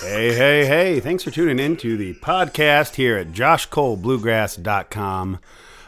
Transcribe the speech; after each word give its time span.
Hey, 0.00 0.34
hey, 0.34 0.66
hey. 0.66 1.00
Thanks 1.00 1.24
for 1.24 1.30
tuning 1.30 1.58
in 1.58 1.76
to 1.78 1.96
the 1.96 2.12
podcast 2.14 2.94
here 2.94 3.16
at 3.16 3.32
joshcolebluegrass.com. 3.32 5.38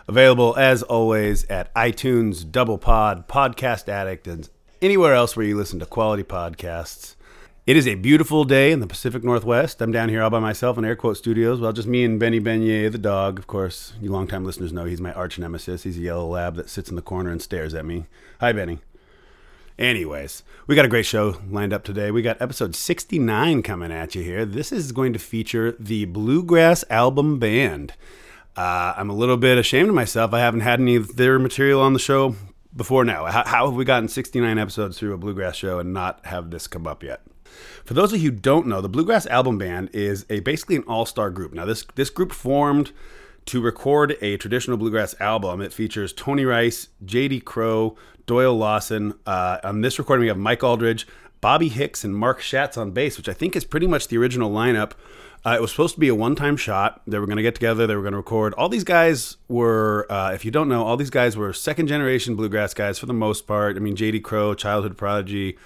Available 0.07 0.57
as 0.57 0.83
always 0.83 1.45
at 1.47 1.75
iTunes, 1.75 2.51
Double 2.51 2.79
Pod, 2.79 3.29
Podcast 3.29 3.89
Addict, 3.89 4.27
and 4.27 4.49
anywhere 4.83 5.15
else 5.15 5.37
where 5.37 5.47
you 5.47 5.57
listen 5.57 5.79
to 5.81 5.87
quality 5.87 6.25
podcasts. 6.25 7.15
It 7.69 7.77
is 7.77 7.87
a 7.87 7.97
beautiful 7.97 8.45
day 8.45 8.73
in 8.73 8.81
the 8.81 8.87
Pacific 8.87 9.23
Northwest. 9.23 9.83
I'm 9.83 9.93
down 9.93 10.09
here 10.09 10.23
all 10.23 10.31
by 10.31 10.41
myself 10.41 10.79
in 10.79 10.87
Air 10.87 10.97
Quote 10.97 11.19
Studios. 11.19 11.61
Well, 11.61 11.75
just 11.75 11.87
me 11.87 12.03
and 12.03 12.19
Benny 12.19 12.41
Beignet, 12.41 12.93
the 12.93 12.97
dog. 12.97 13.39
Of 13.39 13.47
course, 13.47 13.93
you 14.01 14.11
longtime 14.11 14.43
listeners 14.43 14.73
know 14.73 14.87
he's 14.87 15.03
my 15.03 15.13
arch 15.13 15.39
nemesis. 15.39 15.83
He's 15.83 15.99
a 15.99 16.01
yellow 16.01 16.27
lab 16.27 16.57
that 16.57 16.71
sits 16.71 16.89
in 16.89 16.97
the 16.97 17.03
corner 17.03 17.29
and 17.29 17.43
stares 17.43 17.75
at 17.75 17.85
me. 17.85 18.07
Hi, 18.41 18.53
Benny. 18.53 18.79
Anyways, 19.79 20.45
we 20.67 20.77
got 20.77 20.87
a 20.87 20.89
great 20.89 21.05
show 21.05 21.43
lined 21.51 21.75
up 21.75 21.85
today. 21.85 22.11
We 22.11 22.23
got 22.23 22.41
episode 22.41 22.75
69 22.75 23.63
coming 23.63 23.93
at 23.93 24.15
you 24.15 24.23
here. 24.23 24.47
This 24.47 24.73
is 24.73 24.91
going 24.91 25.13
to 25.13 25.19
feature 25.19 25.73
the 25.79 26.07
Bluegrass 26.07 26.87
Album 26.89 27.39
Band. 27.39 27.93
Uh, 28.57 28.95
I'm 28.97 29.11
a 29.11 29.15
little 29.15 29.37
bit 29.37 29.59
ashamed 29.59 29.91
of 29.91 29.95
myself. 29.95 30.33
I 30.33 30.39
haven't 30.39 30.61
had 30.61 30.81
any 30.81 30.97
of 30.97 31.17
their 31.17 31.39
material 31.39 31.83
on 31.83 31.93
the 31.93 31.99
show 31.99 32.35
before 32.75 33.05
now. 33.05 33.27
How, 33.27 33.45
how 33.45 33.67
have 33.67 33.75
we 33.75 33.85
gotten 33.85 34.09
69 34.09 34.57
episodes 34.57 34.99
through 34.99 35.13
a 35.13 35.19
bluegrass 35.19 35.57
show 35.57 35.79
and 35.79 35.93
not 35.93 36.25
have 36.25 36.51
this 36.51 36.67
come 36.67 36.87
up 36.87 37.03
yet? 37.03 37.21
For 37.85 37.95
those 37.95 38.13
of 38.13 38.21
you 38.21 38.31
who 38.31 38.37
don't 38.37 38.67
know, 38.67 38.81
the 38.81 38.89
Bluegrass 38.89 39.27
Album 39.27 39.59
Band 39.59 39.91
is 39.93 40.27
a 40.29 40.41
basically 40.41 40.77
an 40.77 40.85
all-star 40.85 41.31
group. 41.31 41.53
Now 41.53 41.65
this 41.65 41.85
this 41.95 42.11
group 42.11 42.33
formed 42.33 42.93
to 43.49 43.63
record 43.63 44.17
a 44.21 44.37
traditional 44.37 44.77
bluegrass 44.77 45.15
album. 45.21 45.63
It 45.63 45.73
features 45.73 46.13
Tony 46.13 46.45
Rice, 46.45 46.89
J.D. 47.03 47.41
Crowe, 47.41 47.97
Doyle 48.27 48.55
Lawson. 48.55 49.15
Uh, 49.27 49.59
on 49.65 49.81
this 49.81 49.99
recording, 49.99 50.21
we 50.21 50.29
have 50.29 50.37
Mike 50.37 50.61
Auldridge, 50.61 51.07
Bobby 51.41 51.69
Hicks, 51.69 52.05
and 52.05 52.15
Mark 52.15 52.43
Schatz 52.43 52.77
on 52.77 52.91
bass, 52.91 53.17
which 53.17 53.29
I 53.29 53.33
think 53.33 53.57
is 53.57 53.65
pretty 53.65 53.87
much 53.87 54.09
the 54.09 54.19
original 54.19 54.51
lineup. 54.51 54.93
Uh, 55.47 55.55
it 55.57 55.63
was 55.63 55.71
supposed 55.71 55.95
to 55.95 56.01
be 56.01 56.09
a 56.09 56.15
one-time 56.15 56.59
shot. 56.59 57.01
They 57.07 57.19
were 57.19 57.25
going 57.25 57.39
to 57.39 57.43
get 57.43 57.55
together. 57.55 57.87
They 57.87 57.97
were 57.97 58.03
going 58.03 58.13
to 58.13 58.19
record. 58.19 58.53
All 58.55 58.69
these 58.69 58.85
guys 58.85 59.39
were, 59.49 60.07
uh, 60.11 60.33
if 60.35 60.45
you 60.45 60.51
don't 60.51 60.69
know, 60.69 60.85
all 60.85 60.99
these 60.99 61.09
guys 61.09 61.35
were 61.35 61.55
second-generation 61.55 62.37
bluegrass 62.37 62.75
guys 62.75 62.99
for 62.99 63.07
the 63.07 63.15
most 63.15 63.47
part. 63.47 63.77
I 63.77 63.81
mean, 63.81 63.97
J.D. 63.97 64.21
Crowe, 64.21 64.53
childhood 64.53 64.99
prodigy. 64.99 65.57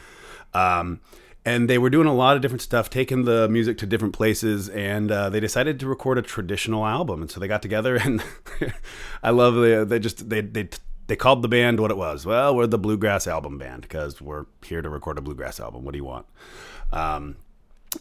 Um, 0.55 1.01
and 1.45 1.69
they 1.69 1.79
were 1.79 1.91
doing 1.91 2.07
a 2.07 2.15
lot 2.15 2.37
of 2.37 2.43
different 2.43 2.63
stuff, 2.63 2.89
taking 2.89 3.25
the 3.25 3.49
music 3.49 3.79
to 3.79 3.87
different 3.87 4.15
places, 4.15 4.69
and 4.69 5.11
uh, 5.11 5.29
they 5.29 5.41
decided 5.41 5.81
to 5.81 5.87
record 5.87 6.19
a 6.19 6.23
traditional 6.23 6.87
album. 6.87 7.23
And 7.23 7.31
so 7.31 7.41
they 7.41 7.49
got 7.49 7.63
together, 7.63 7.97
and 8.05 8.23
I 9.23 9.31
love 9.31 9.55
the 9.55 9.85
they 9.89 9.99
just 9.99 10.29
they 10.29 10.41
they 10.41 10.69
they 11.09 11.17
called 11.17 11.43
the 11.43 11.49
band 11.49 11.81
what 11.81 11.91
it 11.91 11.97
was. 11.97 12.25
Well, 12.25 12.55
we're 12.55 12.67
the 12.67 12.79
Bluegrass 12.79 13.27
Album 13.27 13.59
Band 13.59 13.83
because 13.83 14.21
we're 14.21 14.47
here 14.65 14.83
to 14.83 14.89
record 14.89 15.19
a 15.19 15.21
bluegrass 15.21 15.59
album. 15.59 15.85
What 15.85 15.93
do 15.93 15.99
you 15.99 16.05
want? 16.05 16.27
Um, 16.93 17.37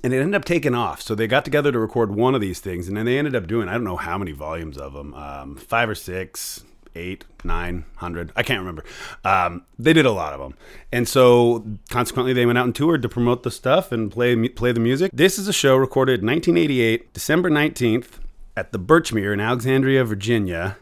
and 0.03 0.13
it 0.13 0.17
ended 0.17 0.35
up 0.35 0.45
taking 0.45 0.75
off. 0.75 1.01
So 1.01 1.15
they 1.15 1.27
got 1.27 1.43
together 1.43 1.71
to 1.71 1.79
record 1.79 2.15
one 2.15 2.35
of 2.35 2.41
these 2.41 2.59
things, 2.59 2.87
and 2.87 2.95
then 2.95 3.05
they 3.05 3.17
ended 3.17 3.35
up 3.35 3.47
doing 3.47 3.67
I 3.67 3.73
don't 3.73 3.83
know 3.83 3.97
how 3.97 4.17
many 4.17 4.33
volumes 4.33 4.77
of 4.77 4.93
them, 4.93 5.13
um, 5.15 5.55
five 5.55 5.89
or 5.89 5.95
six, 5.95 6.63
eight, 6.95 7.25
nine 7.43 7.85
hundred. 7.97 8.31
I 8.35 8.43
can't 8.43 8.59
remember. 8.59 8.83
Um, 9.23 9.65
they 9.77 9.93
did 9.93 10.05
a 10.05 10.11
lot 10.11 10.33
of 10.33 10.39
them, 10.39 10.55
and 10.91 11.07
so 11.07 11.65
consequently, 11.89 12.33
they 12.33 12.45
went 12.45 12.57
out 12.57 12.65
and 12.65 12.75
toured 12.75 13.01
to 13.01 13.09
promote 13.09 13.43
the 13.43 13.51
stuff 13.51 13.91
and 13.91 14.11
play 14.11 14.35
play 14.49 14.71
the 14.71 14.79
music. 14.79 15.11
This 15.13 15.37
is 15.39 15.47
a 15.47 15.53
show 15.53 15.75
recorded 15.75 16.23
1988, 16.23 17.13
December 17.13 17.49
19th, 17.49 18.19
at 18.55 18.71
the 18.71 18.79
Birchmere 18.79 19.33
in 19.33 19.39
Alexandria, 19.39 20.03
Virginia. 20.03 20.77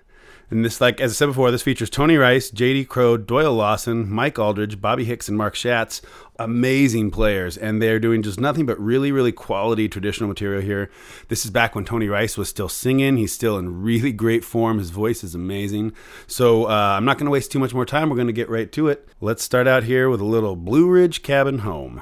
And 0.51 0.65
this, 0.65 0.81
like 0.81 0.99
as 0.99 1.11
I 1.11 1.13
said 1.13 1.27
before, 1.27 1.51
this 1.51 1.61
features 1.61 1.89
Tony 1.89 2.17
Rice, 2.17 2.49
J.D. 2.49 2.85
Crowe, 2.85 3.17
Doyle 3.17 3.53
Lawson, 3.53 4.09
Mike 4.09 4.35
Auldridge, 4.35 4.81
Bobby 4.81 5.05
Hicks, 5.05 5.27
and 5.27 5.37
Mark 5.37 5.55
Schatz. 5.55 6.01
Amazing 6.37 7.11
players, 7.11 7.57
and 7.57 7.81
they're 7.81 7.99
doing 7.99 8.23
just 8.23 8.39
nothing 8.39 8.65
but 8.65 8.79
really, 8.79 9.11
really 9.11 9.33
quality 9.33 9.89
traditional 9.89 10.29
material 10.29 10.61
here. 10.61 10.89
This 11.27 11.43
is 11.43 11.51
back 11.51 11.75
when 11.75 11.83
Tony 11.83 12.07
Rice 12.07 12.37
was 12.37 12.47
still 12.47 12.69
singing. 12.69 13.17
He's 13.17 13.33
still 13.33 13.57
in 13.57 13.81
really 13.81 14.13
great 14.13 14.45
form. 14.45 14.79
His 14.79 14.89
voice 14.89 15.23
is 15.23 15.35
amazing. 15.35 15.91
So 16.27 16.65
uh, 16.65 16.95
I'm 16.97 17.05
not 17.05 17.17
going 17.17 17.25
to 17.25 17.31
waste 17.31 17.51
too 17.51 17.59
much 17.59 17.73
more 17.73 17.85
time. 17.85 18.09
We're 18.09 18.15
going 18.15 18.27
to 18.27 18.33
get 18.33 18.49
right 18.49 18.71
to 18.71 18.87
it. 18.87 19.07
Let's 19.19 19.43
start 19.43 19.67
out 19.67 19.83
here 19.83 20.09
with 20.09 20.21
a 20.21 20.25
little 20.25 20.55
Blue 20.55 20.89
Ridge 20.89 21.23
Cabin 21.23 21.59
Home. 21.59 22.01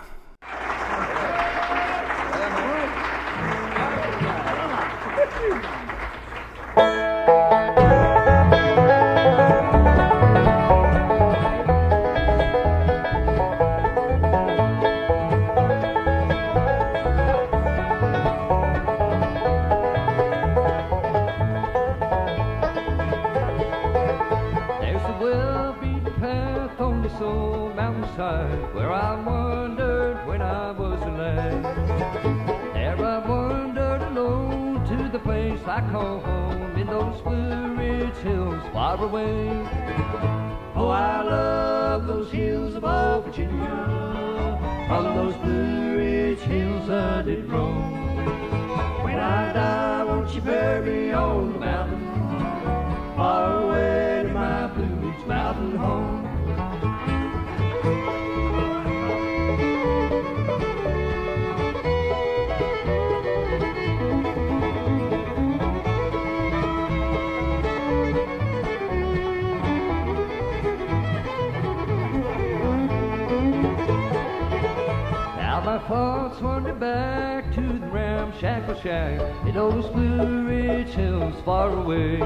Back 76.80 77.52
to 77.56 77.62
the 77.62 77.88
ramshackle 77.88 78.80
shack 78.82 79.20
in 79.48 79.56
those 79.56 79.88
Blue 79.88 80.48
Ridge 80.48 80.90
hills 80.90 81.34
far 81.44 81.70
away. 81.72 82.18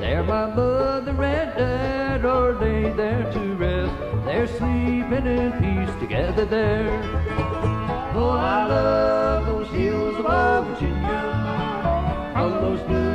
There 0.00 0.22
my 0.22 0.46
mother 0.46 1.10
and 1.10 1.58
dad 1.58 2.24
are 2.24 2.52
laid 2.52 2.96
there 2.96 3.30
to 3.32 3.54
rest. 3.54 4.24
They're 4.24 4.46
sleeping 4.46 5.26
in 5.26 5.52
peace 5.52 6.00
together 6.00 6.44
there. 6.44 7.00
Oh, 8.14 8.30
I 8.30 8.66
love 8.66 9.46
those 9.46 9.68
hills 9.68 10.16
of 10.24 10.66
Virginia. 10.66 12.32
On 12.36 12.50
those 12.50 12.80
Blue 12.82 13.13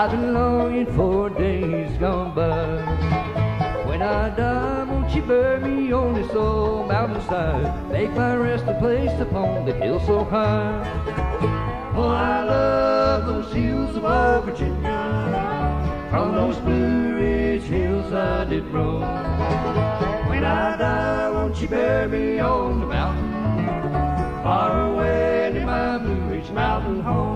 I've 0.00 0.12
been 0.12 0.32
longing 0.32 0.86
for 0.96 1.28
days 1.28 1.94
gone 1.98 2.34
by. 2.34 2.64
When 3.86 4.00
I 4.00 4.30
die, 4.34 4.84
won't 4.84 5.14
you 5.14 5.20
bury 5.20 5.60
me 5.60 5.92
on 5.92 6.14
this 6.14 6.34
old 6.34 6.88
mountainside? 6.88 7.92
Make 7.92 8.10
my 8.12 8.34
resting 8.34 8.78
place 8.78 9.20
upon 9.20 9.66
the 9.66 9.74
hill 9.74 10.00
so 10.06 10.24
high. 10.24 10.80
Oh, 11.94 12.08
I 12.08 12.44
love 12.44 13.26
those 13.26 13.52
hills 13.52 13.94
of 13.94 14.06
old 14.06 14.46
Virginia. 14.46 16.08
From 16.08 16.34
those 16.34 16.56
Blue 16.56 17.16
Ridge 17.16 17.64
hills 17.64 18.10
I 18.10 18.46
did 18.46 18.64
roam. 18.68 19.02
When 20.30 20.44
I 20.44 20.78
die, 20.78 21.30
won't 21.30 21.60
you 21.60 21.68
bury 21.68 22.08
me 22.08 22.38
on 22.38 22.80
the 22.80 22.86
mountain? 22.86 24.42
Far 24.42 24.92
away 24.92 25.50
to 25.52 25.66
my 25.66 25.98
Blue 25.98 26.22
Ridge 26.30 26.50
Mountain 26.52 27.02
home. 27.02 27.29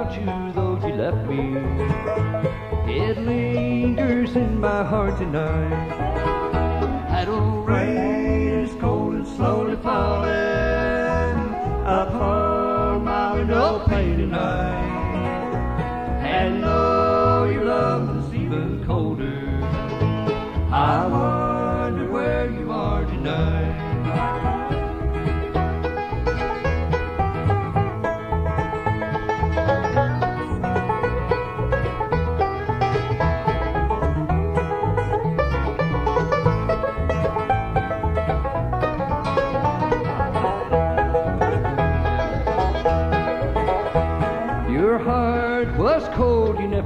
About 0.00 0.14
you, 0.14 0.52
though 0.52 0.86
you 0.86 0.94
left 0.94 1.28
me. 1.28 1.56
It 2.92 3.18
lingers 3.18 4.36
in 4.36 4.60
my 4.60 4.84
heart 4.84 5.18
tonight. 5.18 6.37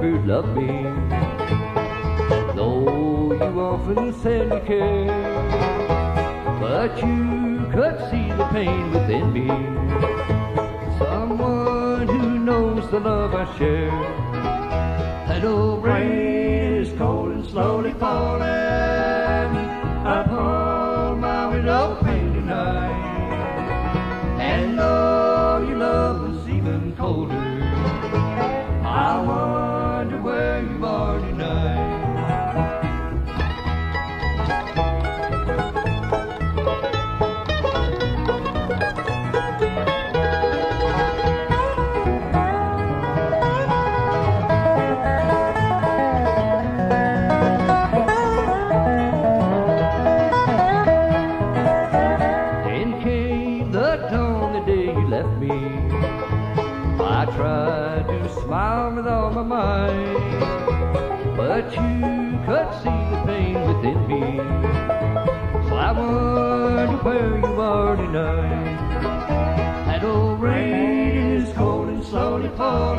You 0.03 0.19
loved 0.23 0.57
me. 0.57 0.83
Though 2.55 3.33
you 3.33 3.61
often 3.61 4.13
said 4.21 4.51
you 4.51 4.59
cared, 4.65 5.07
but 6.59 6.97
you 6.97 7.67
could 7.71 7.97
see 8.11 8.27
the 8.31 8.45
pain 8.51 8.91
within 8.91 9.31
me. 9.31 9.47
Someone 10.97 12.07
who 12.07 12.39
knows 12.39 12.89
the 12.91 12.99
love 12.99 13.33
I 13.33 13.45
share. 13.57 13.91
That 15.27 15.45
old 15.45 15.83
rain 15.83 16.81
is 16.81 16.91
cold 16.97 17.31
and 17.31 17.45
slowly 17.45 17.93
falling 17.93 18.43
upon 20.05 21.21
my 21.21 21.47
window 21.47 21.97
pane 22.03 22.33
tonight. 22.33 22.92
Where 67.03 67.37
you 67.37 67.61
are 67.61 67.97
tonight. 67.97 69.01
That 69.85 70.03
old 70.05 70.39
rain 70.39 71.41
is 71.41 71.53
cold 71.53 71.89
and 71.89 72.03
slowly 72.03 72.49
falling 72.55 72.92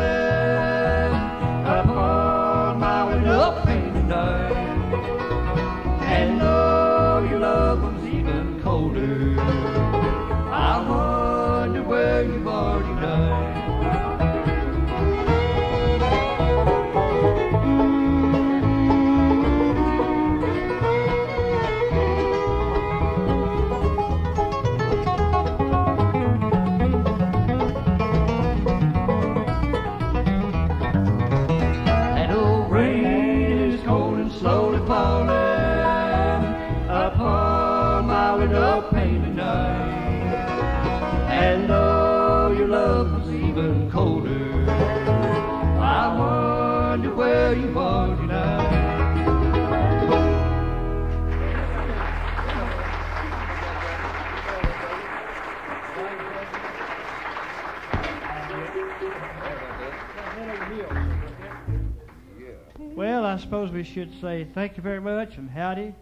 should 63.84 64.20
say 64.20 64.46
thank 64.54 64.76
you 64.76 64.82
very 64.82 65.00
much 65.00 65.36
and 65.36 65.48
howdy. 65.48 65.94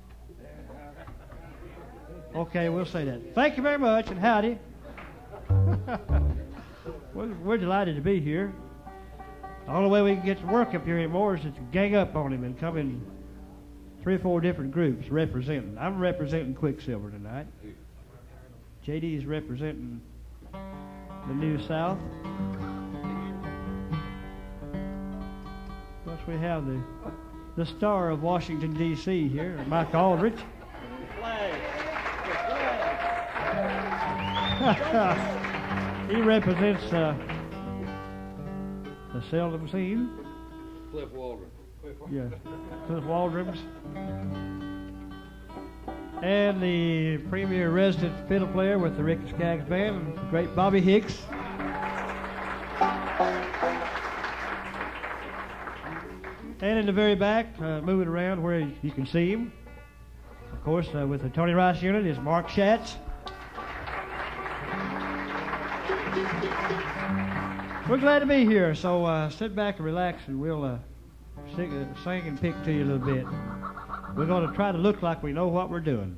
Okay, 2.34 2.68
we'll 2.70 2.86
say 2.86 3.04
that. 3.04 3.34
Thank 3.34 3.56
you 3.56 3.62
very 3.62 3.78
much 3.78 4.08
and 4.08 4.18
howdy. 4.18 4.58
we're, 7.14 7.34
we're 7.44 7.58
delighted 7.58 7.96
to 7.96 8.02
be 8.02 8.20
here. 8.20 8.52
The 9.66 9.72
only 9.72 9.90
way 9.90 10.02
we 10.02 10.16
can 10.16 10.24
get 10.24 10.40
to 10.40 10.46
work 10.46 10.74
up 10.74 10.84
here 10.84 10.96
anymore 10.96 11.36
is 11.36 11.42
to 11.42 11.52
gang 11.72 11.94
up 11.94 12.16
on 12.16 12.32
him 12.32 12.44
and 12.44 12.58
come 12.58 12.78
in 12.78 13.04
three 14.02 14.14
or 14.14 14.18
four 14.18 14.40
different 14.40 14.72
groups 14.72 15.08
representing. 15.08 15.76
I'm 15.78 15.98
representing 15.98 16.54
Quicksilver 16.54 17.10
tonight. 17.10 17.46
JD 18.86 19.18
is 19.18 19.26
representing 19.26 20.00
the 20.52 21.34
New 21.34 21.58
South. 21.66 21.98
Plus, 26.04 26.18
we 26.26 26.34
have 26.38 26.66
the 26.66 26.82
the 27.56 27.66
star 27.66 28.10
of 28.10 28.22
Washington, 28.22 28.72
D.C. 28.74 29.28
here, 29.28 29.62
Mike 29.66 29.92
Auldridge. 29.92 30.38
he 36.08 36.20
represents 36.20 36.84
uh, 36.92 37.14
the 39.12 39.22
Seldom 39.30 39.68
Scene. 39.68 40.10
Cliff 40.90 41.10
Waldron. 41.10 41.50
Yeah, 42.10 42.28
Cliff 42.86 43.04
Waldron's. 43.04 43.58
And 46.22 46.62
the 46.62 47.18
premier 47.28 47.70
resident 47.70 48.28
fiddle 48.28 48.46
player 48.48 48.78
with 48.78 48.96
the 48.96 49.02
Ricky 49.02 49.28
Skaggs 49.30 49.68
Band, 49.68 50.16
the 50.16 50.20
great 50.30 50.54
Bobby 50.54 50.80
Hicks. 50.80 51.18
And 56.62 56.78
in 56.78 56.86
the 56.86 56.92
very 56.92 57.16
back, 57.16 57.46
uh, 57.60 57.80
moving 57.80 58.06
around 58.06 58.40
where 58.40 58.60
you 58.60 58.92
can 58.92 59.04
see 59.04 59.30
him, 59.30 59.52
of 60.52 60.62
course, 60.62 60.86
uh, 60.94 61.04
with 61.04 61.22
the 61.22 61.28
Tony 61.28 61.54
Rice 61.54 61.82
unit 61.82 62.06
is 62.06 62.20
Mark 62.20 62.48
Schatz. 62.48 62.98
We're 67.88 67.98
glad 67.98 68.20
to 68.20 68.26
be 68.26 68.46
here, 68.46 68.76
so 68.76 69.04
uh, 69.04 69.28
sit 69.28 69.56
back 69.56 69.78
and 69.78 69.84
relax, 69.84 70.22
and 70.28 70.40
we'll 70.40 70.62
uh, 70.64 70.78
sing, 71.56 71.76
uh, 71.76 72.04
sing 72.04 72.28
and 72.28 72.40
pick 72.40 72.54
to 72.62 72.72
you 72.72 72.84
a 72.84 72.86
little 72.86 73.06
bit. 73.06 73.26
We're 74.14 74.26
going 74.26 74.48
to 74.48 74.54
try 74.54 74.70
to 74.70 74.78
look 74.78 75.02
like 75.02 75.20
we 75.20 75.32
know 75.32 75.48
what 75.48 75.68
we're 75.68 75.80
doing. 75.80 76.16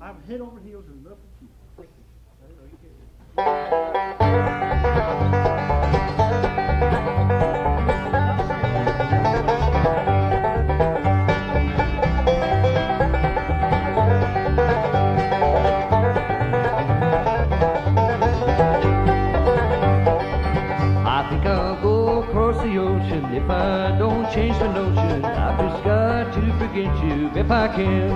I'm 0.00 0.22
head 0.26 0.40
over 0.40 0.58
heels. 0.60 0.86
If 27.48 27.52
I 27.52 27.68
can. 27.68 28.12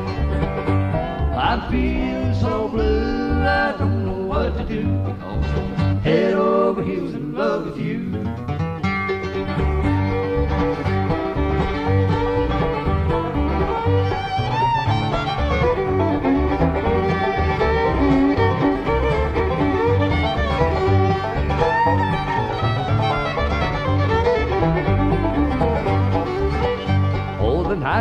I'm 1.34 1.62
feeling 1.70 2.34
so 2.34 2.68
blue, 2.68 3.42
I 3.42 3.74
don't 3.78 4.04
know 4.04 4.26
what 4.26 4.58
to 4.58 4.64
do 4.64 4.82
because 4.82 5.44
I'm 5.80 6.00
head 6.00 6.34
over 6.34 6.82
heels 6.82 7.14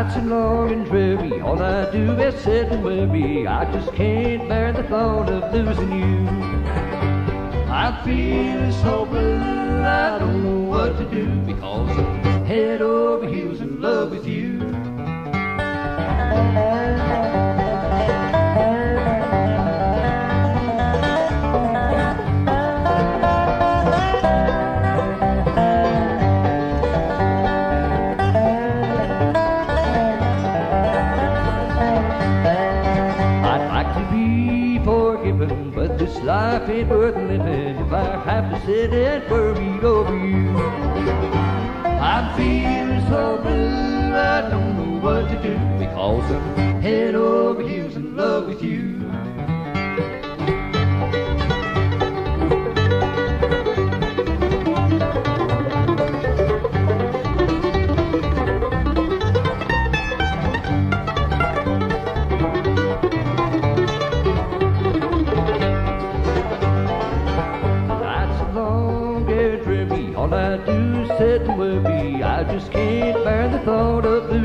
nights 0.04 0.18
are 0.18 0.22
long 0.22 0.72
and 0.72 0.86
dreary. 0.86 1.42
All 1.42 1.62
I 1.62 1.92
do 1.92 2.14
is 2.14 2.36
sit 2.42 2.72
and 2.72 2.84
worry. 2.84 3.46
I 3.46 3.72
just 3.72 3.94
can't 3.94 4.48
bear 4.50 4.74
the 4.74 4.84
thought 4.84 5.30
of 5.30 5.54
losing 5.54 5.92
you. 5.92 6.28
I 7.70 8.02
feel 8.04 8.72
so 8.84 9.06
blue, 9.06 9.38
I 9.84 10.18
don't 10.20 10.44
know 10.44 10.70
what 10.70 10.98
to 10.98 11.06
do 11.06 11.28
because 11.42 11.90
I'm 11.98 12.46
head 12.46 12.82
over 12.82 13.28
heels 13.28 13.62
in 13.62 13.80
love 13.80 14.12
with 14.12 14.28
you. 14.28 14.61
Ain't 36.72 36.90
worth 36.90 37.16
living 37.16 37.76
if 37.86 37.92
I 37.92 38.24
have 38.24 38.50
to 38.52 38.66
sit 38.66 38.94
and 38.94 39.30
worry 39.30 39.80
over 39.84 40.18
you. 40.18 40.58
I'm 42.10 42.36
feeling 42.38 43.06
so 43.10 43.38
blue, 43.42 44.14
I 44.14 44.50
don't 44.50 44.78
know 44.78 45.00
what 45.02 45.30
to 45.30 45.36
do 45.44 45.56
because 45.78 46.32
I'm 46.32 46.82
head 46.82 47.16
over 47.16 47.62
heels 47.68 47.96
in 47.96 48.16
love 48.16 48.48
with 48.48 48.64
you. 48.64 48.71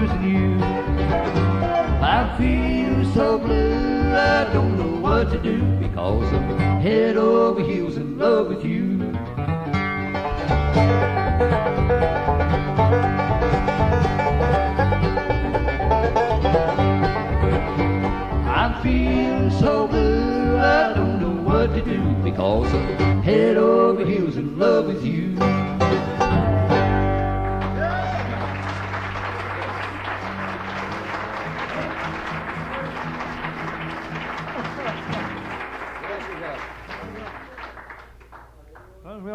Losing 0.07 0.23
you. 0.23 0.63
I 2.03 2.35
feel 2.39 3.13
so 3.13 3.39
blue, 3.39 4.15
I 4.15 4.45
don't 4.53 4.77
know 4.79 5.01
what 5.01 5.31
to 5.31 5.39
do 5.39 5.61
because 5.77 6.33
I'm 6.33 6.81
head 6.81 7.17
over 7.17 7.61
heels 7.63 7.97
in 7.97 8.19
love 8.19 8.49
with 8.49 8.65
you. 8.65 9.03
I'm 18.49 18.83
feeling 18.83 19.51
so 19.51 19.89
blue, 19.89 20.59
I 20.59 20.93
don't 20.95 21.21
know 21.21 21.43
what 21.43 21.75
to 21.75 21.83
do 21.83 22.15
because 22.23 22.73
I'm 22.73 23.23
head 23.23 23.57
over 23.57 24.05
heels 24.05 24.37
in 24.37 24.59
love 24.59 24.87
with 24.87 25.05
you. 25.05 25.56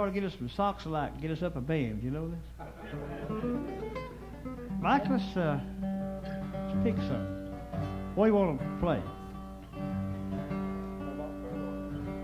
Ought 0.02 0.06
to 0.06 0.12
get 0.12 0.24
us 0.24 0.34
some 0.36 0.50
socks 0.50 0.86
alike 0.86 1.12
and 1.14 1.22
get 1.22 1.30
us 1.30 1.44
up 1.44 1.56
a 1.56 1.62
band. 1.62 2.02
You 2.02 2.10
know 2.10 2.28
this? 2.28 2.40
Mike, 4.80 5.04
let's, 5.08 5.38
uh, 5.38 5.60
let's 6.54 6.84
pick 6.84 6.98
some. 6.98 7.52
What 8.16 8.26
do 8.26 8.32
you 8.32 8.36
want 8.36 8.60
to 8.60 8.66
play? 8.80 8.98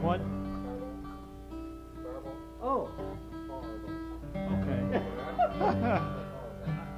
What? 0.01 0.21
Oh. 2.63 2.89
Okay. 4.35 5.01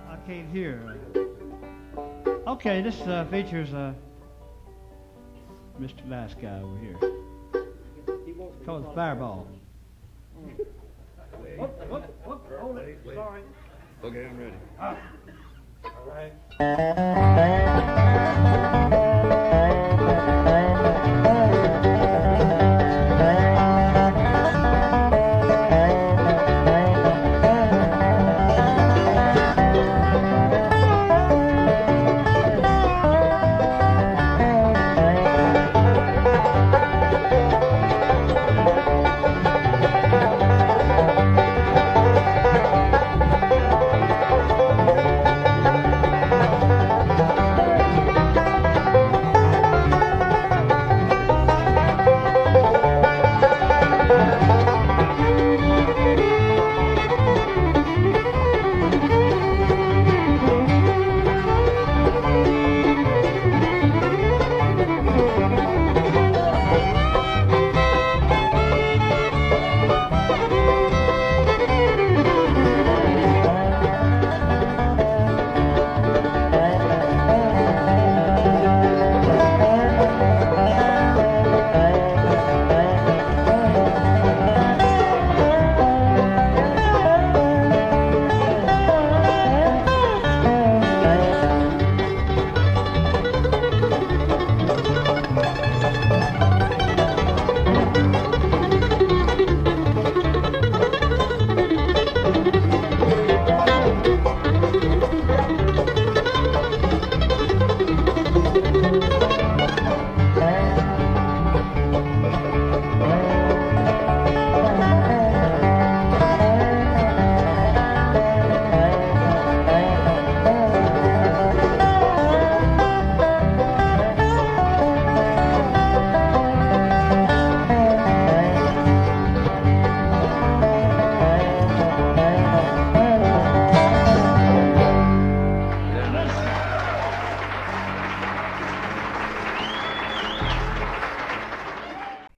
I 0.10 0.18
can't 0.26 0.50
hear. 0.50 0.98
Okay, 2.48 2.82
this 2.82 3.02
uh, 3.02 3.28
features 3.30 3.74
uh, 3.74 3.94
Mr. 5.78 6.06
Nice 6.06 6.36
Guy 6.36 6.62
over 6.62 6.80
here. 6.80 6.96
It's 7.54 8.66
called 8.66 8.96
Fireball. 8.96 9.46
Okay, 14.02 14.26
I'm 14.26 14.38
ready. 14.38 14.56
Thank 18.90 19.04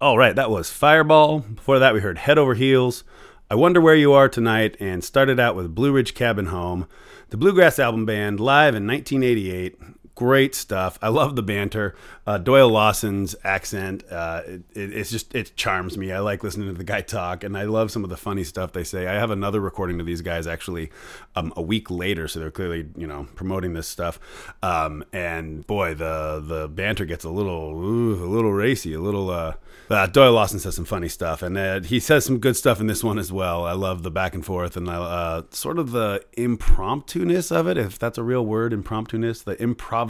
All 0.02 0.18
right, 0.18 0.36
that 0.36 0.50
was 0.50 0.72
Fireball. 0.72 1.42
Before 1.42 1.78
that, 1.78 1.94
we 1.94 2.00
heard 2.00 2.18
Head 2.18 2.40
Over 2.40 2.56
Heels. 2.56 3.04
I 3.52 3.54
Wonder 3.54 3.80
Where 3.80 3.94
You 3.94 4.14
Are 4.14 4.28
Tonight, 4.28 4.76
and 4.80 5.04
started 5.04 5.40
out 5.40 5.56
with 5.56 5.76
Blue 5.76 5.92
Ridge 5.92 6.16
Cabin 6.16 6.48
Home, 6.48 6.88
the 7.30 7.38
Bluegrass 7.38 7.78
Album 7.78 8.04
Band, 8.04 8.40
live 8.40 8.74
in 8.74 8.88
1988. 8.88 9.78
Great 10.22 10.54
stuff. 10.54 11.00
I 11.02 11.08
love 11.08 11.36
the 11.36 11.42
banter. 11.42 11.96
Uh, 12.28 12.38
Doyle 12.38 12.70
Lawson's 12.70 13.36
accent, 13.44 14.04
uh, 14.12 14.44
it, 14.46 14.62
it, 14.76 14.94
it's 14.94 15.10
just, 15.10 15.34
it 15.34 15.56
charms 15.56 15.98
me. 15.98 16.12
I 16.12 16.20
like 16.20 16.44
listening 16.44 16.68
to 16.68 16.76
the 16.76 16.84
guy 16.84 17.02
talk, 17.02 17.44
and 17.44 17.58
I 17.58 17.64
love 17.64 17.90
some 17.90 18.04
of 18.04 18.12
the 18.12 18.18
funny 18.18 18.44
stuff 18.44 18.72
they 18.72 18.84
say. 18.84 19.08
I 19.08 19.14
have 19.14 19.32
another 19.32 19.60
recording 19.60 20.00
of 20.00 20.06
these 20.06 20.22
guys 20.22 20.46
actually 20.46 20.92
um, 21.36 21.52
a 21.56 21.62
week 21.64 21.90
later, 21.90 22.28
so 22.28 22.40
they're 22.40 22.52
clearly, 22.52 22.88
you 22.96 23.08
know, 23.08 23.28
promoting 23.34 23.74
this 23.74 23.88
stuff. 23.88 24.20
Um, 24.62 25.04
and 25.12 25.66
boy, 25.66 25.96
the 25.96 26.40
the 26.46 26.68
banter 26.68 27.06
gets 27.06 27.26
a 27.26 27.32
little, 27.32 27.84
ooh, 27.84 28.24
a 28.24 28.30
little 28.30 28.54
racy, 28.54 28.94
a 28.94 29.02
little. 29.02 29.32
Uh, 29.32 29.54
uh, 29.90 30.06
Doyle 30.06 30.34
Lawson 30.34 30.60
says 30.60 30.76
some 30.76 30.86
funny 30.86 31.10
stuff, 31.10 31.42
and 31.42 31.58
uh, 31.58 31.82
he 31.82 32.00
says 32.00 32.24
some 32.24 32.38
good 32.38 32.56
stuff 32.56 32.80
in 32.80 32.88
this 32.88 33.04
one 33.04 33.18
as 33.18 33.32
well. 33.32 33.66
I 33.66 33.74
love 33.74 34.04
the 34.04 34.12
back 34.12 34.36
and 34.36 34.46
forth 34.46 34.78
and 34.78 34.88
uh, 34.88 35.42
sort 35.50 35.80
of 35.80 35.92
the 35.92 36.24
impromptu-ness 36.34 37.52
of 37.52 37.68
it, 37.68 37.78
if 37.78 37.98
that's 38.00 38.18
a 38.18 38.24
real 38.24 38.46
word, 38.46 38.72
impromptu-ness, 38.72 39.42
the 39.42 39.62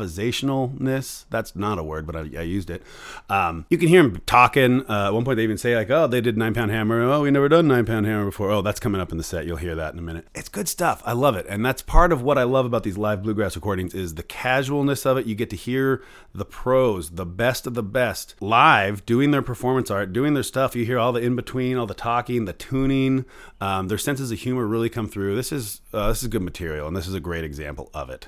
improvisationalness. 0.02 1.26
That's 1.30 1.56
not 1.56 1.80
a 1.80 1.84
word, 1.84 2.06
but 2.06 2.16
I, 2.16 2.20
I 2.20 2.42
used 2.42 2.70
it. 2.70 2.84
Um, 3.30 3.66
you 3.70 3.78
can 3.78 3.88
hear 3.88 4.02
him 4.02 4.22
talking. 4.26 4.86
Uh, 4.90 5.08
at 5.08 5.14
one 5.14 5.26
point, 5.26 5.38
they 5.38 5.44
even 5.44 5.58
say 5.58 5.76
like, 5.76 5.90
"Oh, 5.90 6.08
they 6.08 6.22
did 6.22 6.38
Nine 6.38 6.54
Pound 6.54 6.72
Hammer. 6.72 7.02
Oh, 7.04 7.22
we 7.22 7.32
never 7.32 7.50
done 7.50 7.68
Nine 7.68 7.86
Pound 7.86 8.06
Hammer 8.06 8.26
before. 8.26 8.50
Oh, 8.50 8.62
that's 8.62 8.80
coming 8.80 9.02
up 9.02 9.12
in 9.12 9.18
the 9.18 9.24
set. 9.24 9.46
You'll 9.46 9.58
hear 9.58 9.76
that 9.76 9.94
in 9.94 10.00
a 10.00 10.02
minute. 10.02 10.28
It's 10.34 10.50
good 10.50 10.68
stuff. 10.68 11.02
I 11.06 11.14
love 11.14 11.36
it, 11.36 11.46
and 11.50 11.66
that's 11.66 11.82
part 11.82 12.12
of 12.12 12.22
what 12.22 12.38
I 12.38 12.44
love 12.44 12.66
about 12.66 12.84
these 12.84 12.98
live 12.98 13.24
bluegrass 13.24 13.56
recordings 13.56 13.94
is 13.94 14.16
the 14.16 14.24
casualness 14.24 15.06
of 15.06 15.18
it. 15.18 15.26
You 15.26 15.36
get 15.36 15.50
to 15.52 15.56
hear 15.56 16.04
the 16.34 16.46
pros, 16.46 17.12
the 17.12 17.26
best 17.26 17.68
of 17.68 17.74
the 17.74 17.84
best, 17.84 18.36
live 18.40 19.06
doing 19.06 19.32
their 19.32 19.42
performance 19.42 19.92
art, 19.92 20.14
doing 20.14 20.34
their 20.34 20.44
stuff. 20.44 20.76
You 20.76 20.86
hear 20.86 21.00
all 21.00 21.12
the 21.12 21.22
in 21.22 21.36
between, 21.36 21.78
all 21.78 21.88
the 21.88 21.94
talking, 21.94 22.46
the 22.46 22.54
tuning. 22.54 23.26
Um, 23.60 23.88
their 23.88 23.98
senses 23.98 24.32
of 24.32 24.40
humor 24.40 24.66
really 24.66 24.90
come 24.90 25.08
through. 25.08 25.36
This 25.36 25.52
is 25.52 25.82
uh, 25.94 26.10
this 26.10 26.22
is 26.22 26.28
good 26.28 26.42
material, 26.42 26.88
and 26.88 26.96
this 26.96 27.08
is 27.08 27.14
a 27.14 27.20
great 27.20 27.44
example 27.44 27.90
of 27.94 28.10
it. 28.10 28.28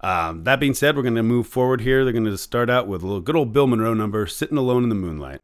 Um, 0.00 0.44
that 0.44 0.60
being 0.60 0.74
said, 0.74 0.95
we're 0.96 1.02
going 1.02 1.14
to 1.14 1.22
move 1.22 1.46
forward 1.46 1.82
here. 1.82 2.04
They're 2.04 2.12
going 2.12 2.24
to 2.24 2.38
start 2.38 2.70
out 2.70 2.88
with 2.88 3.02
a 3.02 3.06
little 3.06 3.20
good 3.20 3.36
old 3.36 3.52
Bill 3.52 3.66
Monroe 3.66 3.94
number, 3.94 4.26
"Sitting 4.26 4.56
Alone 4.56 4.82
in 4.82 4.88
the 4.88 4.94
Moonlight." 4.94 5.42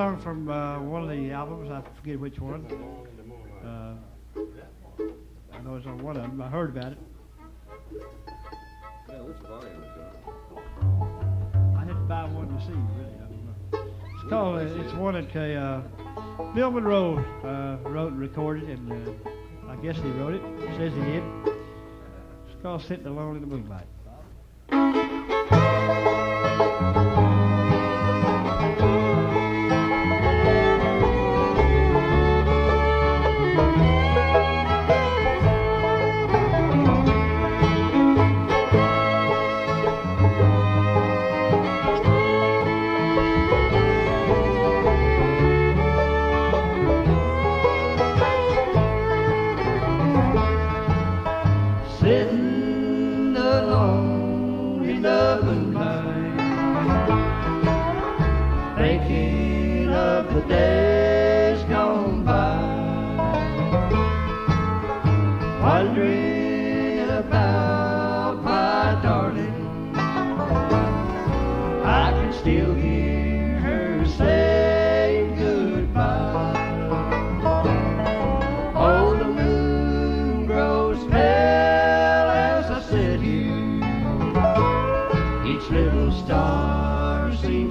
Song 0.00 0.16
from 0.22 0.48
uh, 0.48 0.80
one 0.80 1.02
of 1.02 1.10
the 1.10 1.30
albums. 1.30 1.70
I 1.70 1.82
forget 1.98 2.18
which 2.18 2.40
one. 2.40 2.64
Uh, 3.62 3.96
I 5.52 5.60
know 5.60 5.76
it's 5.76 5.86
on 5.86 5.98
one 5.98 6.16
of 6.16 6.22
them. 6.22 6.40
I 6.40 6.48
heard 6.48 6.70
about 6.74 6.92
it. 6.92 6.98
Yeah, 7.92 9.20
what's 9.20 9.42
the 9.42 9.48
volume 9.48 9.82
is 9.82 9.90
on? 9.98 11.76
I 11.76 11.80
had 11.80 11.88
to 11.88 11.94
buy 12.08 12.24
one 12.24 12.48
to 12.48 12.60
see. 12.64 12.72
Really, 12.72 13.14
I 13.14 13.28
don't 13.28 13.44
know. 13.44 13.54
It's 14.14 14.24
called. 14.30 14.56
Uh, 14.56 14.82
it's 14.82 14.94
one 14.94 15.12
that 15.12 15.36
uh, 15.36 15.82
Bill 16.54 16.70
Monroe 16.70 17.18
uh, 17.44 17.76
wrote 17.90 18.12
and 18.12 18.20
recorded, 18.20 18.70
and 18.70 18.90
uh, 18.90 18.96
I 19.68 19.76
guess 19.76 19.96
he 19.96 20.08
wrote 20.12 20.32
it. 20.32 20.42
Says 20.78 20.94
he 20.94 21.00
did. 21.00 21.22
It's 22.48 22.62
called 22.62 22.80
"Sitting 22.80 23.06
Alone 23.06 23.36
in 23.36 23.42
the 23.42 23.48
Moonlight." 23.48 23.86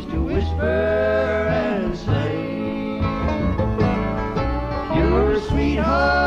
To 0.05 0.21
whisper 0.21 1.47
and 1.49 1.97
say, 1.97 2.99
Your 4.97 5.39
sweetheart 5.41 6.18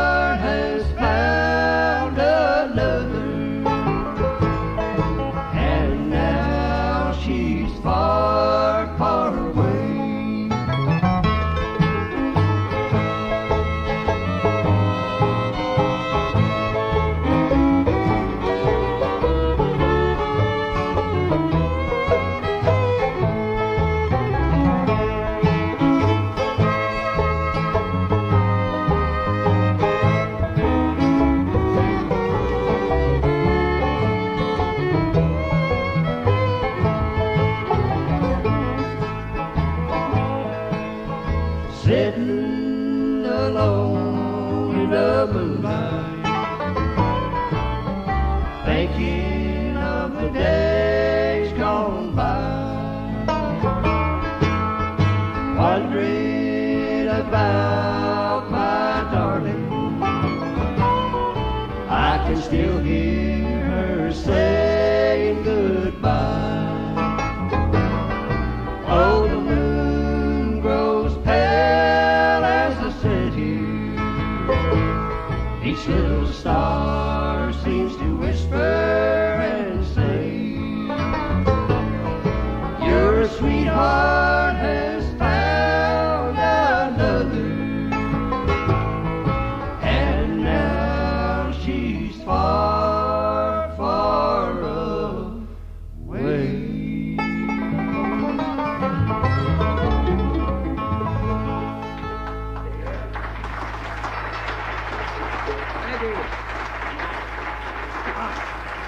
still 62.43 62.79
here. 62.83 62.92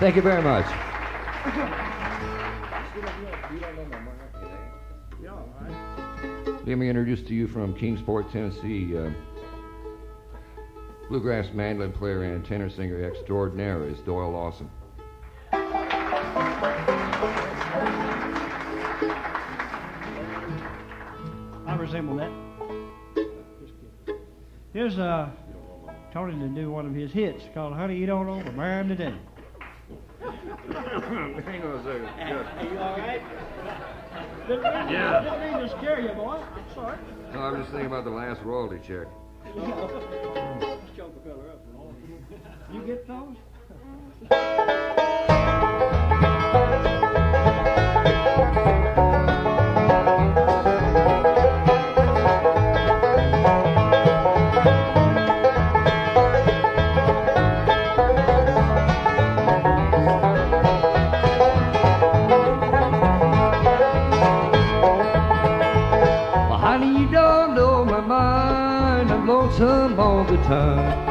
Thank 0.05 0.17
you 0.17 0.21
very 0.21 0.43
much. 0.43 0.67
Let 6.67 6.77
me 6.77 6.87
introduce 6.87 7.23
to 7.23 7.33
you 7.33 7.47
from 7.47 7.73
Kingsport, 7.73 8.31
Tennessee, 8.31 8.95
uh, 8.95 9.09
bluegrass 11.09 11.51
mandolin 11.55 11.91
player 11.91 12.21
and 12.21 12.45
tenor 12.45 12.69
singer 12.69 13.03
extraordinaire 13.03 13.83
is 13.87 13.97
Doyle 14.01 14.29
Lawson. 14.29 14.69
I 21.65 21.75
resemble 21.79 22.17
that. 22.17 22.31
Here's 24.71 24.99
uh, 24.99 25.29
Tony 26.13 26.39
to 26.39 26.47
do 26.49 26.69
one 26.69 26.85
of 26.85 26.93
his 26.93 27.11
hits 27.11 27.45
called 27.55 27.73
"Honey 27.73 27.97
You 27.97 28.05
Don't 28.05 28.45
the 28.45 28.51
Man 28.51 28.87
Today." 28.87 29.15
Hang 31.01 31.62
on 31.63 31.71
a 31.71 31.84
second. 31.84 32.71
you 32.71 32.79
all 32.79 32.97
right? 32.97 33.21
Yeah. 34.47 35.21
Didn't 35.23 35.60
mean 35.60 35.67
to 35.67 35.77
scare 35.77 35.99
you, 35.99 36.10
boy. 36.10 36.39
Sorry. 36.75 36.97
No, 37.34 37.39
I'm 37.41 37.58
just 37.60 37.71
thinking 37.71 37.88
about 37.88 38.03
the 38.05 38.12
last 38.12 38.41
royalty 38.43 38.77
check. 38.77 39.08
You 42.71 42.81
get 42.86 43.08
those? 43.08 43.36
lonesome 69.59 69.99
all 69.99 70.23
the 70.23 70.37
time. 70.43 71.05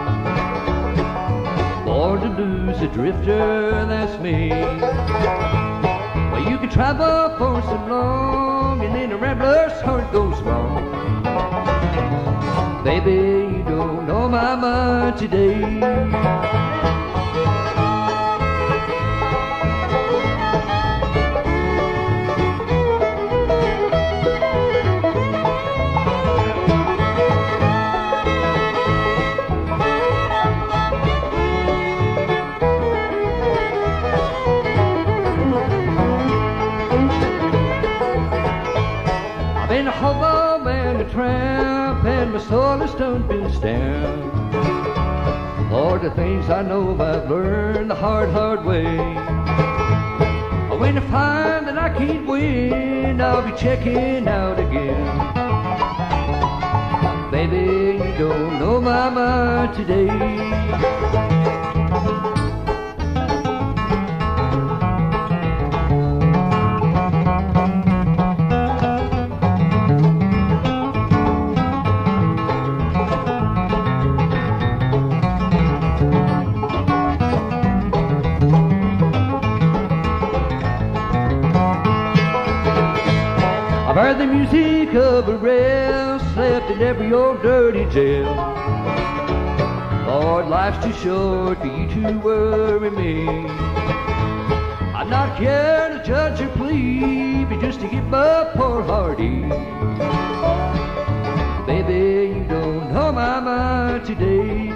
Born 1.84 2.20
to 2.20 2.28
lose 2.28 2.80
a 2.80 2.88
drifter, 2.88 3.86
that's 3.86 4.20
me. 4.20 4.50
Well, 6.30 6.48
you 6.50 6.58
can 6.58 6.68
travel 6.68 7.36
for 7.38 7.62
so 7.62 7.86
long, 7.86 8.84
and 8.84 8.94
then 8.94 9.12
a 9.12 9.16
rambler's 9.16 9.80
heart 9.80 10.10
goes 10.12 10.40
wrong. 10.42 10.84
Baby, 12.84 13.56
you 13.56 13.64
don't 13.64 14.06
know 14.06 14.28
my 14.28 14.54
mind 14.56 15.16
today. 15.16 16.33
Done. 43.22 44.30
Lord, 45.70 46.02
the 46.02 46.10
things 46.10 46.50
I 46.50 46.62
know 46.62 46.92
I've 47.00 47.30
learned 47.30 47.90
the 47.90 47.94
hard, 47.94 48.30
hard 48.30 48.64
way. 48.64 48.84
When 50.78 50.98
I 50.98 51.10
find 51.10 51.68
that 51.68 51.78
I 51.78 51.90
can't 51.96 52.26
win, 52.26 53.20
I'll 53.20 53.42
be 53.42 53.56
checking 53.56 54.26
out 54.28 54.58
again. 54.58 55.04
Baby, 57.30 58.04
you 58.04 58.18
don't 58.18 58.58
know 58.58 58.80
my 58.80 59.08
mind 59.10 59.74
today. 59.74 61.23
The 84.18 84.26
music 84.26 84.94
of 84.94 85.28
a 85.28 85.36
rail, 85.36 86.20
slept 86.34 86.70
in 86.70 86.80
every 86.80 87.12
old 87.12 87.42
dirty 87.42 87.84
jail. 87.86 88.32
Lord, 90.06 90.46
life's 90.46 90.84
too 90.84 90.92
short 90.92 91.58
for 91.58 91.66
you 91.66 91.88
to 91.88 92.18
worry 92.18 92.90
me. 92.90 93.26
I'm 94.94 95.10
not 95.10 95.36
here 95.38 95.88
to 95.90 96.02
judge 96.04 96.40
or 96.40 96.48
plead, 96.50 97.48
but 97.48 97.60
just 97.60 97.80
to 97.80 97.88
get 97.88 98.04
my 98.04 98.50
poor 98.54 98.82
heart. 98.84 99.18
Baby, 101.66 102.38
you 102.38 102.44
don't 102.44 102.92
know 102.92 103.10
my 103.10 103.40
mind 103.40 104.06
today. 104.06 104.70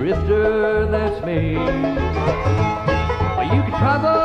Drifter, 0.00 0.86
that's 0.86 1.22
me. 1.26 1.56
Well, 3.36 3.44
you 3.54 3.60
can 3.62 3.70
travel 3.72 4.19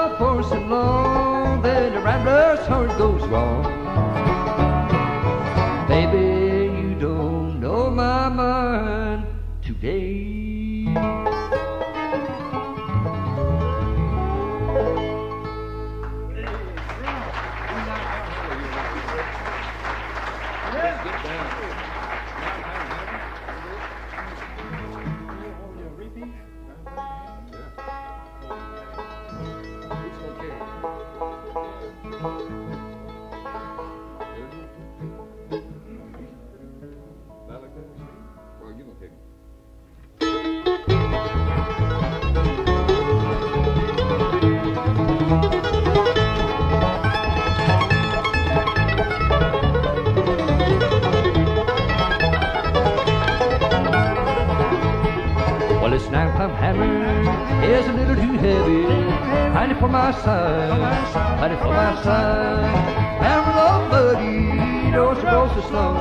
go 65.56 65.62
so 65.62 65.68
slow. 65.70 65.94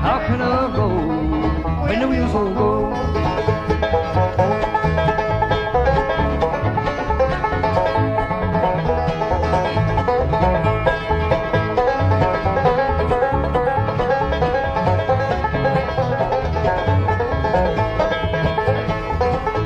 How 0.00 0.18
can 0.26 0.40
I 0.40 0.76
roll 0.76 1.86
when 1.86 2.00
the 2.00 2.08
wheels 2.08 2.32
won't 2.32 2.54
go? 2.56 2.92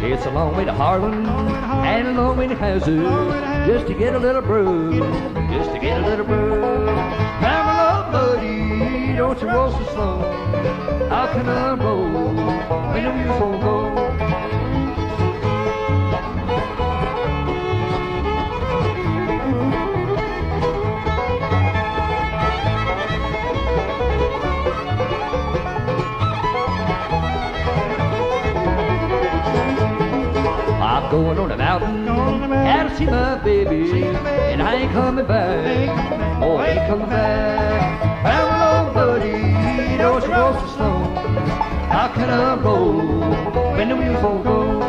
It's 0.02 0.24
a 0.24 0.30
long 0.30 0.56
way 0.56 0.64
to. 0.64 0.72
Harlan 0.72 1.26
and 1.26 2.08
a 2.08 2.12
Long 2.12 2.36
Winnie 2.36 2.54
Hazard 2.54 3.66
just 3.66 3.86
to 3.86 3.94
get 3.94 4.14
a 4.14 4.18
little 4.18 4.42
brew, 4.42 4.98
just 5.50 5.72
to 5.72 5.78
get 5.78 6.02
a 6.02 6.06
little 6.06 6.24
brew. 6.24 7.25
Don't 9.16 9.40
you 9.40 9.48
roll 9.48 9.70
so 9.72 9.82
slow. 9.94 10.18
How 11.08 11.32
can 11.32 11.48
I 11.48 11.72
roll 11.72 12.34
when 12.92 13.04
wheels 13.16 13.40
won't 13.40 13.62
go? 13.62 13.96
I'm 30.82 31.10
going 31.10 31.38
on 31.38 31.50
a 31.52 31.56
mountain, 31.56 32.06
had 32.52 32.88
to 32.90 32.96
see 32.96 33.06
my 33.06 33.36
baby, 33.36 34.04
and 34.04 34.62
I 34.62 34.74
ain't 34.74 34.92
coming 34.92 35.24
back. 35.24 36.42
Oh, 36.42 36.56
I 36.56 36.68
ain't 36.68 36.86
coming 36.86 37.08
back. 37.08 38.15
Slow. 40.06 40.52
How 41.90 42.08
can 42.14 42.30
I 42.30 42.54
roll 42.62 43.00
when 43.76 43.88
the 43.88 43.96
wheels 43.96 44.22
won't 44.22 44.44
go? 44.44 44.86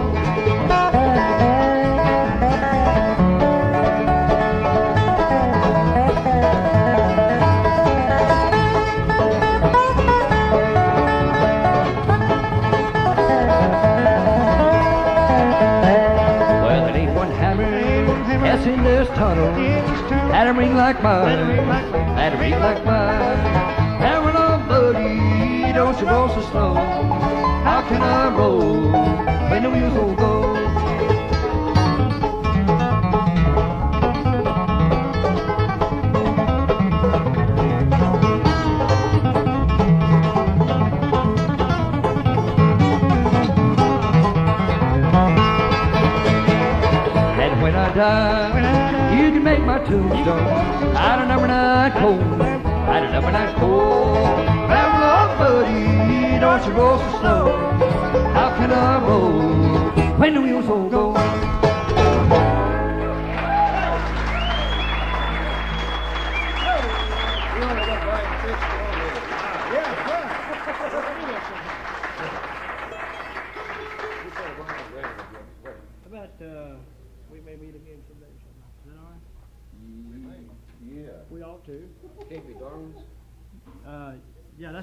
In 18.65 18.83
this 18.83 19.07
tunnel. 19.09 19.53
That'll 20.29 20.53
ring 20.53 20.75
like 20.75 21.01
mine. 21.01 21.25
That'll 22.17 22.39
ring 22.39 22.59
like 22.59 22.83
mine. 22.83 22.96
Buddy, 25.97 26.05
don't 26.05 26.15
you 26.15 26.15
roll 26.15 26.29
so 26.29 26.51
slow. 26.51 26.73
How 27.63 27.81
can 27.87 28.01
I 28.01 28.35
roll 28.35 28.91
when 29.49 29.63
the 29.63 29.69
wheels 29.69 29.93
won't 29.93 30.17
go? 30.17 30.55
And 47.39 47.61
when 47.61 47.75
I 47.75 47.93
die, 47.93 49.19
you 49.19 49.31
can 49.31 49.43
make 49.43 49.61
my 49.61 49.79
tombstone 49.79 50.95
out 50.95 51.21
of 51.21 51.27
number 51.27 51.47
nine 51.47 51.91
coal, 51.93 52.41
out 52.41 53.03
of 53.03 53.11
number 53.11 53.31
nine 53.31 53.55
coal. 53.55 54.56
Buddy, 55.37 56.39
don't 56.39 56.65
you 56.65 56.71
roll 56.71 56.97
so 56.97 57.19
slow. 57.19 57.57
How 58.33 58.55
can 58.57 58.71
I 58.71 58.97
roll 59.07 60.17
when 60.17 60.33
the 60.33 60.41
wheels 60.41 60.65
won't 60.65 60.89
go? 60.89 61.16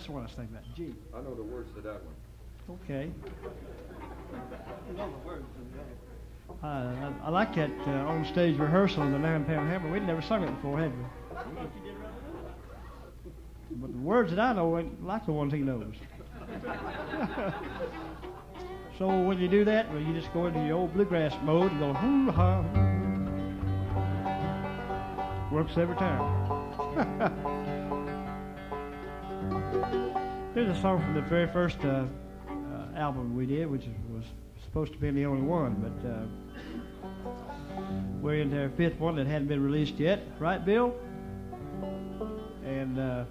That's 0.05 0.11
the 0.11 0.12
one 0.12 0.23
I 0.23 0.27
was 0.27 0.35
thinking 0.35 0.55
about. 0.55 0.77
G. 0.77 0.95
I 1.14 1.23
know 1.23 1.35
the 1.35 1.43
words 1.43 1.73
to 1.77 1.81
that 1.81 2.03
one. 2.05 2.14
Okay. 2.85 3.11
Uh, 6.62 6.67
I, 6.67 7.12
I 7.25 7.31
like 7.31 7.55
that 7.55 7.71
uh, 7.87 8.11
on 8.11 8.27
stage 8.27 8.59
rehearsal 8.59 9.05
of 9.05 9.12
the 9.12 9.19
nine 9.19 9.47
pound 9.47 9.71
hammer. 9.71 9.90
We'd 9.90 10.07
never 10.07 10.21
sung 10.21 10.43
it 10.43 10.55
before, 10.57 10.79
had 10.79 10.93
we? 10.95 11.05
But 13.77 13.93
the 13.93 13.99
words 13.99 14.29
that 14.31 14.38
I 14.38 14.53
know 14.53 14.79
ain't 14.79 15.03
like 15.07 15.25
the 15.25 15.33
ones 15.33 15.55
he 15.55 15.61
knows. 15.61 15.95
so 18.99 19.23
when 19.23 19.38
you 19.38 19.49
do 19.49 19.64
that, 19.64 19.90
well, 19.90 20.03
you 20.03 20.12
just 20.12 20.31
go 20.35 20.49
into 20.49 20.62
your 20.67 20.77
old 20.77 20.93
bluegrass 20.93 21.35
mode 21.43 21.73
and 21.73 21.81
go 21.81 21.95
hoo 21.95 22.31
ha. 22.31 22.62
Works 25.51 25.79
every 25.79 25.97
time. 25.97 27.71
There's 30.55 30.69
a 30.69 30.81
song 30.81 31.03
from 31.03 31.15
the 31.15 31.21
very 31.23 31.49
first 31.49 31.79
uh, 31.85 32.05
uh, 32.49 32.97
album 32.97 33.37
we 33.37 33.45
did, 33.45 33.69
which 33.69 33.87
was 34.13 34.25
supposed 34.63 34.93
to 34.93 34.99
be 34.99 35.11
the 35.11 35.27
only 35.27 35.43
one, 35.43 35.75
but 35.75 36.09
uh, 36.09 36.27
we're 38.21 38.41
into 38.41 38.63
our 38.63 38.69
fifth 38.71 39.01
one 39.01 39.17
that 39.17 39.27
hadn't 39.27 39.49
been 39.49 39.65
released 39.65 39.95
yet, 39.95 40.21
right, 40.39 40.65
Bill? 40.65 40.95
And 42.65 43.01
uh, 43.01 43.25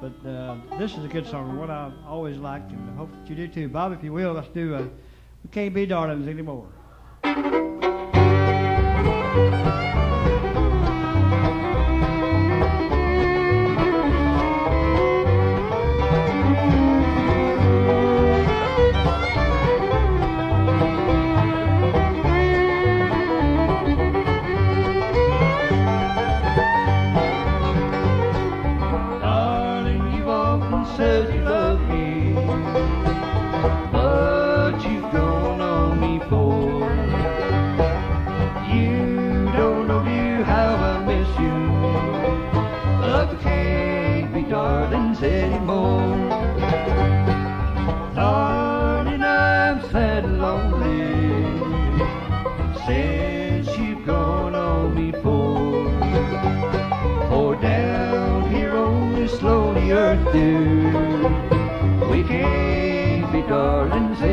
but 0.00 0.28
uh, 0.28 0.56
this 0.76 0.96
is 0.96 1.04
a 1.04 1.08
good 1.08 1.26
song, 1.26 1.56
one 1.56 1.70
I've 1.70 1.92
always 2.06 2.36
liked, 2.36 2.72
and 2.72 2.90
I 2.90 2.94
hope 2.94 3.10
that 3.12 3.30
you 3.30 3.36
do 3.36 3.46
too. 3.46 3.68
Bob, 3.68 3.92
if 3.92 4.02
you 4.02 4.12
will, 4.12 4.32
let's 4.32 4.48
do 4.48 4.74
uh, 4.74 4.82
"We 4.82 5.50
Can't 5.52 5.72
Be 5.72 5.86
Darlings 5.86 6.26
Anymore." 6.26 6.66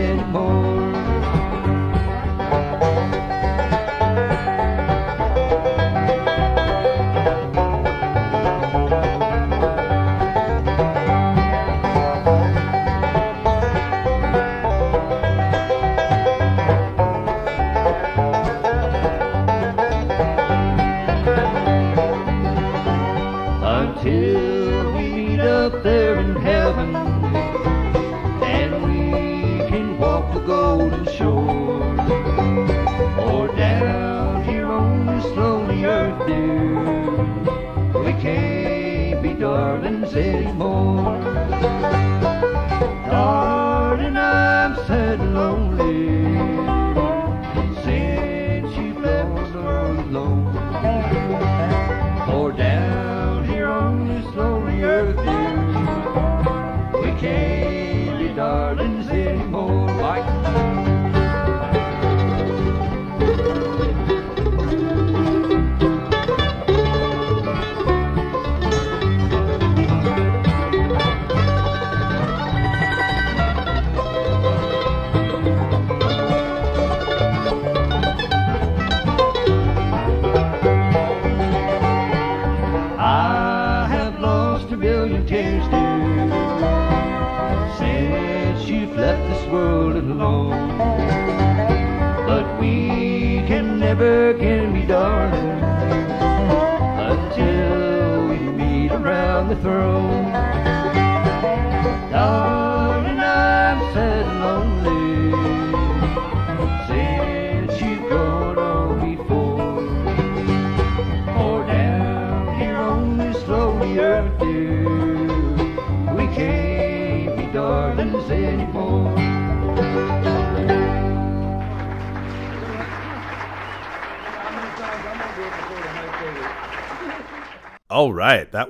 Darlings 0.05 0.74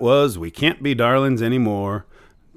was 0.05 0.37
We 0.37 0.51
Can't 0.51 0.83
Be 0.83 0.93
Darlings 0.93 1.41
Anymore. 1.41 2.05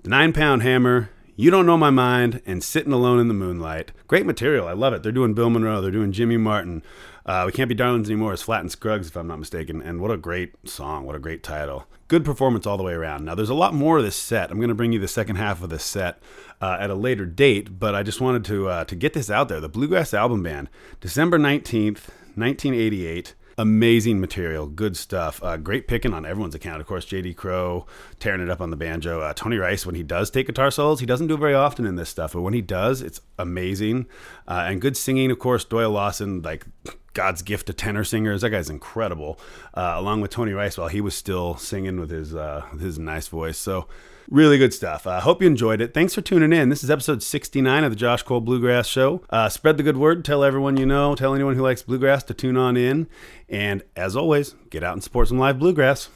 The 0.03 0.11
Nine 0.11 0.35
Pound 0.35 0.63
Hammer, 0.63 1.09
You 1.35 1.51
Don't 1.51 1.65
Know 1.65 1.79
My 1.79 1.89
Mind, 1.89 2.43
and 2.45 2.63
Sitting 2.63 2.93
Alone 2.93 3.19
in 3.19 3.29
the 3.29 3.33
Moonlight. 3.33 3.91
Great 4.07 4.27
material. 4.27 4.69
I 4.69 4.75
love 4.75 4.93
it. 4.93 5.03
They're 5.03 5.13
doing 5.13 5.33
Bill 5.33 5.49
Monroe, 5.49 5.81
they're 5.81 5.91
doing 5.91 6.13
Jimmy 6.13 6.37
Martin. 6.37 6.83
Uh, 7.25 7.45
we 7.47 7.53
Can't 7.53 7.71
Be 7.71 7.75
Darlings 7.75 8.11
Anymore 8.11 8.35
is 8.35 8.43
Flatt 8.43 8.61
and 8.61 8.71
Scruggs, 8.71 9.09
if 9.09 9.17
I'm 9.17 9.29
not 9.29 9.39
mistaken. 9.39 9.81
And 9.81 9.99
what 9.99 10.11
a 10.11 10.19
great 10.19 10.57
song. 10.69 11.07
What 11.07 11.17
a 11.17 11.19
great 11.19 11.43
title. 11.43 11.87
Good 12.09 12.23
performance 12.23 12.67
all 12.67 12.77
the 12.77 12.83
way 12.83 12.93
around. 12.93 13.25
Now, 13.25 13.35
there's 13.35 13.49
a 13.49 13.55
lot 13.55 13.73
more 13.73 13.97
of 13.97 14.05
this 14.05 14.15
set. 14.15 14.51
I'm 14.51 14.59
going 14.59 14.69
to 14.69 14.75
bring 14.75 14.93
you 14.93 14.99
the 14.99 15.09
second 15.09 15.37
half 15.37 15.63
of 15.63 15.71
this 15.71 15.85
set 15.85 16.21
uh, 16.61 16.77
at 16.79 16.91
a 16.91 16.95
later 16.95 17.25
date, 17.25 17.79
but 17.79 17.95
I 17.95 18.03
just 18.03 18.21
wanted 18.21 18.45
to, 18.45 18.69
uh, 18.69 18.85
to 18.85 18.95
get 18.95 19.15
this 19.15 19.31
out 19.31 19.49
there. 19.49 19.59
The 19.59 19.71
Bluegrass 19.71 20.13
Album 20.13 20.43
Band, 20.43 20.69
December 21.01 21.39
19th, 21.39 22.11
1988 22.35 23.35
amazing 23.59 24.21
material, 24.21 24.67
good 24.67 24.97
stuff. 24.97 25.43
Uh, 25.43 25.57
great 25.57 25.89
picking 25.89 26.15
on 26.15 26.25
everyone's 26.25 26.55
account. 26.55 26.81
Of 26.81 26.87
course, 26.87 27.05
J.D. 27.05 27.35
Crowe 27.35 27.87
tearing 28.21 28.41
it 28.41 28.49
up 28.49 28.61
on 28.61 28.71
the 28.71 28.77
banjo. 28.77 29.21
Uh, 29.21 29.35
Tony 29.35 29.57
Rice, 29.57 29.85
when 29.85 29.97
he 29.97 30.05
does 30.05 30.31
take 30.31 30.47
guitar 30.47 30.71
solos, 30.71 31.01
he 31.01 31.07
doesn't 31.07 31.27
do 31.27 31.35
it 31.35 31.41
very 31.41 31.55
often 31.55 31.85
in 31.85 31.97
this 31.97 32.09
stuff, 32.09 32.33
but 32.33 32.43
when 32.43 32.55
he 32.55 32.63
does, 32.63 33.03
it's 33.03 33.21
amazing. 33.39 34.07
Uh, 34.47 34.65
and 34.69 34.81
good 34.81 34.97
singing, 34.97 35.31
of 35.31 35.39
course. 35.39 35.65
Doyle 35.65 35.91
Lawson, 35.91 36.41
like 36.41 36.65
God's 37.13 37.43
gift 37.43 37.67
to 37.67 37.73
tenor 37.73 38.05
singers. 38.05 38.43
That 38.43 38.51
guy's 38.51 38.71
incredible. 38.71 39.41
Uh, 39.75 39.95
along 39.97 40.21
with 40.21 40.31
Tony 40.31 40.53
Rice, 40.53 40.79
while 40.79 40.89
he 40.89 41.01
was 41.01 41.17
still 41.17 41.57
singing 41.57 41.99
with 41.99 42.11
his 42.11 42.35
uh, 42.35 42.65
his 42.81 42.99
nice 42.99 43.29
voice. 43.29 43.59
So. 43.59 43.89
Really 44.31 44.59
good 44.59 44.75
stuff. 44.75 45.07
I 45.07 45.17
uh, 45.17 45.21
hope 45.23 45.41
you 45.41 45.47
enjoyed 45.47 45.81
it. 45.81 45.95
Thanks 45.95 46.15
for 46.15 46.21
tuning 46.21 46.53
in. 46.53 46.69
This 46.69 46.85
is 46.85 46.91
episode 46.91 47.23
69 47.23 47.83
of 47.83 47.91
the 47.91 47.97
Josh 47.97 48.23
Cole 48.23 48.43
Bluegrass 48.43 48.87
Show. 48.87 49.23
Uh, 49.31 49.49
spread 49.49 49.79
the 49.79 49.83
good 49.83 49.97
word. 49.97 50.23
Tell 50.23 50.45
everyone 50.45 50.77
you 50.77 50.85
know. 50.85 51.15
Tell 51.15 51.35
anyone 51.35 51.55
who 51.55 51.63
likes 51.63 51.81
bluegrass 51.81 52.25
to 52.25 52.35
tune 52.35 52.59
on 52.59 52.77
in. 52.77 53.09
And 53.49 53.83
as 53.97 54.17
always, 54.17 54.55
get 54.69 54.85
out 54.85 54.93
and 54.93 55.03
support 55.03 55.29
some 55.29 55.39
live 55.39 55.59
bluegrass. 55.59 56.11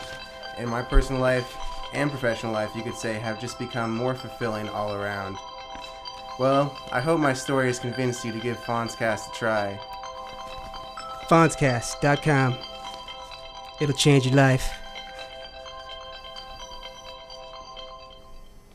And 0.57 0.71
my 0.71 0.83
personal 0.83 1.21
life 1.21 1.57
and 1.93 2.09
professional 2.09 2.53
life, 2.53 2.71
you 2.77 2.83
could 2.83 2.95
say, 2.95 3.15
have 3.15 3.41
just 3.41 3.59
become 3.59 3.95
more 3.95 4.15
fulfilling 4.15 4.69
all 4.69 4.95
around. 4.95 5.37
Well, 6.39 6.79
I 6.93 7.01
hope 7.01 7.19
my 7.19 7.33
story 7.33 7.67
has 7.67 7.81
convinced 7.81 8.25
you 8.25 8.31
to 8.31 8.39
give 8.39 8.59
Fonzcast 8.59 9.31
a 9.31 9.35
try. 9.35 9.81
Fonzcast.com. 11.29 12.59
It'll 13.81 13.95
change 13.97 14.27
your 14.27 14.37
life. 14.37 14.78